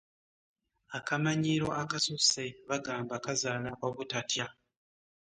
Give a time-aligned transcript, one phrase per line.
[0.97, 4.45] Akamanyiiro akasusse bagamba kazaala obutatya.